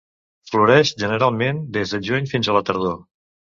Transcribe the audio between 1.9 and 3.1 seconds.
de juny fins a la tardor.